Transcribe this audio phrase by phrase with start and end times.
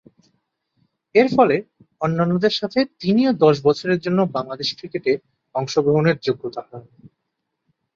[1.15, 1.55] এরফলে
[2.01, 5.11] অন্যান্যদের সাথে তিনিও দশ বছরের জন্য বাংলাদেশের ক্রিকেটে
[5.55, 6.83] অংশগ্রহণের যোগ্যতা হারান।